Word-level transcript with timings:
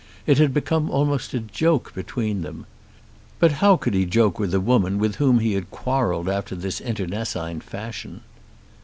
It 0.25 0.39
had 0.39 0.51
become 0.51 0.89
almost 0.89 1.31
a 1.35 1.39
joke 1.39 1.93
between 1.93 2.41
them. 2.41 2.65
But 3.37 3.51
how 3.61 3.77
could 3.77 3.93
he 3.93 4.07
joke 4.07 4.39
with 4.39 4.51
a 4.51 4.59
woman 4.59 4.97
with 4.97 5.17
whom 5.17 5.37
he 5.37 5.53
had 5.53 5.69
quarrelled 5.69 6.27
after 6.27 6.55
this 6.55 6.79
internecine 6.81 7.61
fashion? 7.61 8.21